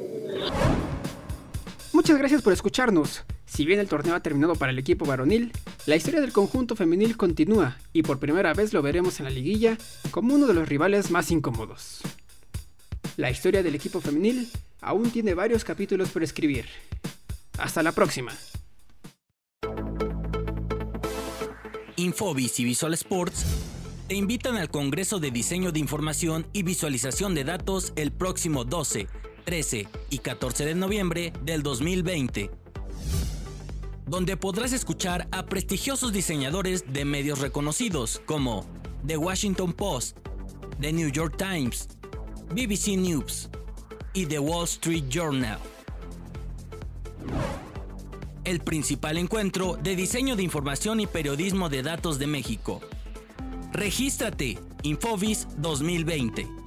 Muchas 1.92 2.18
gracias 2.18 2.42
por 2.42 2.52
escucharnos. 2.52 3.22
Si 3.52 3.66
bien 3.66 3.80
el 3.80 3.88
torneo 3.88 4.14
ha 4.14 4.20
terminado 4.20 4.54
para 4.54 4.72
el 4.72 4.78
equipo 4.78 5.04
varonil, 5.04 5.52
la 5.84 5.94
historia 5.94 6.22
del 6.22 6.32
conjunto 6.32 6.74
femenil 6.74 7.18
continúa 7.18 7.76
y 7.92 8.02
por 8.02 8.18
primera 8.18 8.54
vez 8.54 8.72
lo 8.72 8.80
veremos 8.80 9.20
en 9.20 9.24
la 9.24 9.30
liguilla 9.30 9.76
como 10.10 10.34
uno 10.34 10.46
de 10.46 10.54
los 10.54 10.66
rivales 10.66 11.10
más 11.10 11.30
incómodos. 11.30 12.00
La 13.18 13.30
historia 13.30 13.62
del 13.62 13.74
equipo 13.74 14.00
femenil 14.00 14.48
aún 14.80 15.10
tiene 15.10 15.34
varios 15.34 15.64
capítulos 15.64 16.08
por 16.08 16.22
escribir. 16.22 16.64
Hasta 17.58 17.82
la 17.82 17.92
próxima. 17.92 18.32
Infobis 21.96 22.58
y 22.58 22.64
Visual 22.64 22.94
Sports 22.94 23.44
te 24.08 24.14
invitan 24.14 24.56
al 24.56 24.70
Congreso 24.70 25.20
de 25.20 25.30
Diseño 25.30 25.72
de 25.72 25.78
Información 25.78 26.46
y 26.54 26.62
Visualización 26.62 27.34
de 27.34 27.44
Datos 27.44 27.92
el 27.96 28.12
próximo 28.12 28.64
12, 28.64 29.08
13 29.44 29.88
y 30.08 30.18
14 30.20 30.64
de 30.64 30.74
noviembre 30.74 31.34
del 31.44 31.62
2020 31.62 32.61
donde 34.12 34.36
podrás 34.36 34.74
escuchar 34.74 35.26
a 35.32 35.46
prestigiosos 35.46 36.12
diseñadores 36.12 36.92
de 36.92 37.06
medios 37.06 37.38
reconocidos 37.38 38.20
como 38.26 38.66
The 39.06 39.16
Washington 39.16 39.72
Post, 39.72 40.18
The 40.82 40.92
New 40.92 41.10
York 41.10 41.38
Times, 41.38 41.88
BBC 42.50 42.98
News 42.98 43.48
y 44.12 44.26
The 44.26 44.38
Wall 44.38 44.64
Street 44.64 45.04
Journal. 45.08 45.58
El 48.44 48.60
principal 48.60 49.16
encuentro 49.16 49.78
de 49.82 49.96
diseño 49.96 50.36
de 50.36 50.42
información 50.42 51.00
y 51.00 51.06
periodismo 51.06 51.70
de 51.70 51.82
datos 51.82 52.18
de 52.18 52.26
México. 52.26 52.82
Regístrate, 53.72 54.58
Infobis 54.82 55.48
2020. 55.56 56.61